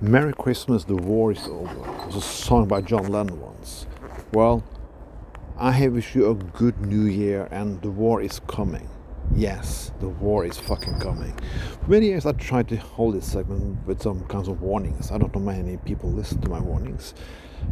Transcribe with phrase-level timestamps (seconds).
[0.00, 1.74] Merry Christmas, the war is over.
[1.74, 3.84] It was a song by John Lennon once.
[4.32, 4.62] Well,
[5.56, 8.88] I have wish you a good new year and the war is coming.
[9.34, 11.36] Yes, the war is fucking coming.
[11.82, 15.10] For many years I tried to hold this segment with some kinds of warnings.
[15.10, 17.12] I don't know many people listen to my warnings.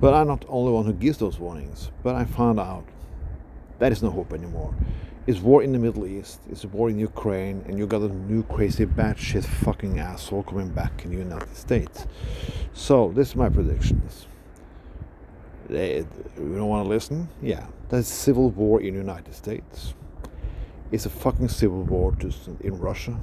[0.00, 1.92] But I'm not the only one who gives those warnings.
[2.02, 2.84] But I found out
[3.78, 4.74] that is no hope anymore.
[5.28, 8.42] It's war in the Middle East, it's war in Ukraine, and you got a new
[8.44, 12.06] crazy batshit fucking asshole coming back in the United States.
[12.72, 14.26] So, this is my predictions.
[15.68, 15.96] They,
[16.38, 17.28] you don't want to listen?
[17.42, 17.66] Yeah.
[17.90, 19.92] There's civil war in the United States.
[20.92, 23.20] It's a fucking civil war just in Russia.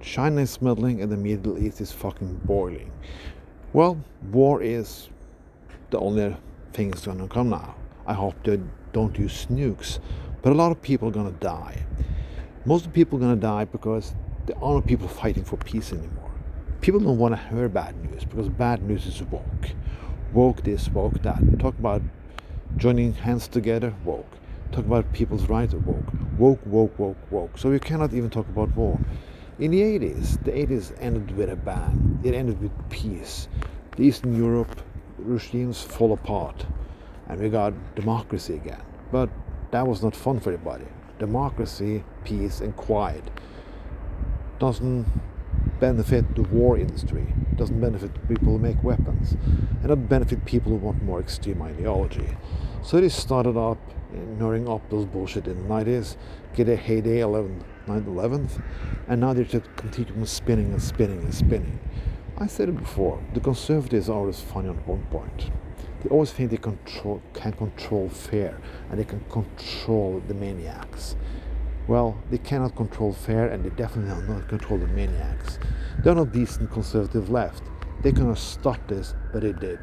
[0.00, 2.90] China is meddling and the Middle East is fucking boiling.
[3.74, 5.10] Well, war is
[5.90, 6.34] the only
[6.72, 7.74] thing that's gonna come now.
[8.06, 8.58] I hope they
[8.94, 9.98] don't use nukes
[10.42, 11.84] but a lot of people are going to die.
[12.64, 14.14] Most of the people are going to die because
[14.46, 16.30] there aren't people fighting for peace anymore.
[16.80, 19.70] People don't want to hear bad news because bad news is woke.
[20.32, 21.40] Woke this, woke that.
[21.60, 22.02] Talk about
[22.76, 24.26] joining hands together, woke.
[24.72, 26.12] Talk about people's rights, woke.
[26.38, 27.56] Woke, woke, woke, woke.
[27.56, 28.98] So you cannot even talk about war.
[29.60, 32.18] In the 80s, the 80s ended with a bang.
[32.24, 33.46] It ended with peace.
[33.96, 34.80] The Eastern Europe
[35.18, 36.66] regimes fall apart
[37.28, 38.82] and we got democracy again.
[39.12, 39.28] But
[39.72, 40.84] that was not fun for everybody.
[41.18, 43.24] Democracy, peace, and quiet
[44.58, 45.06] doesn't
[45.80, 50.78] benefit the war industry, doesn't benefit people who make weapons, and doesn't benefit people who
[50.78, 52.36] want more extreme ideology.
[52.82, 53.78] So they started up,
[54.12, 56.16] ignoring up those bullshit in the 90s,
[56.54, 58.62] get a heyday 11, 9 11th,
[59.08, 61.80] and now they're just continuing spinning and spinning and spinning.
[62.38, 65.50] I said it before, the conservatives are always funny on one point.
[66.02, 68.58] They always think they control, can control fear
[68.90, 71.14] and they can control the maniacs.
[71.86, 75.58] Well, they cannot control fear and they definitely are not control the maniacs.
[75.98, 77.62] They're not decent conservative left.
[78.02, 79.80] They could have stopped this, but they didn't.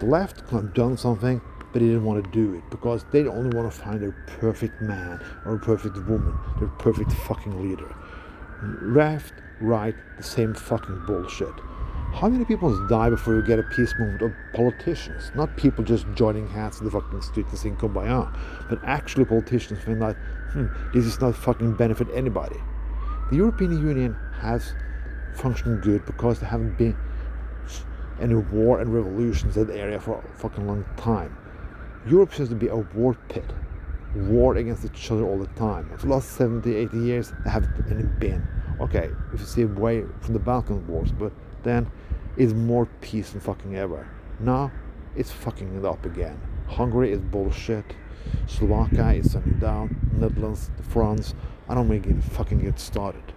[0.00, 1.40] The left could have done something,
[1.72, 4.80] but they didn't want to do it because they only want to find a perfect
[4.82, 7.94] man or a perfect woman, their perfect fucking leader.
[8.82, 11.54] Left, right, the same fucking bullshit.
[12.12, 15.30] How many people die before you get a peace movement of politicians?
[15.34, 18.36] Not people just joining hands in the fucking street and saying kumbaya,
[18.68, 20.16] but actually politicians saying like,
[20.52, 22.56] hmm, this is not fucking benefit anybody.
[23.30, 24.74] The European Union has
[25.34, 26.96] functioned good because there haven't been
[28.20, 31.34] any war and revolutions in the area for a fucking long time.
[32.06, 33.44] Europe seems to be a war pit,
[34.14, 35.88] war against each other all the time.
[35.96, 38.46] For the last 70, 80 years, there haven't been.
[38.80, 41.32] Okay, if you see away from the Balkan Wars, but
[41.62, 41.90] then
[42.36, 44.08] it's more peace than fucking ever.
[44.38, 44.70] Now
[45.16, 46.40] it's fucking it up again.
[46.68, 47.84] Hungary is bullshit.
[48.46, 50.10] Slovakia is turning down.
[50.12, 51.34] Netherlands, France.
[51.68, 53.32] I don't make it fucking get started.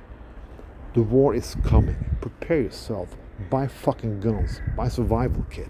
[0.93, 2.17] The war is coming.
[2.21, 3.15] Prepare yourself.
[3.49, 4.61] Buy fucking guns.
[4.77, 5.69] Buy survival kit.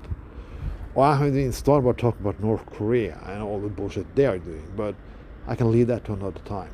[0.93, 4.25] Well, I haven't even started about talking about North Korea and all the bullshit they
[4.25, 4.95] are doing, but
[5.47, 6.71] I can leave that to another time.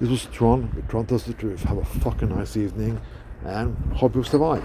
[0.00, 1.62] This was Tron with Tron Tells the Truth.
[1.64, 3.00] Have a fucking nice evening
[3.44, 4.64] and hope you survive.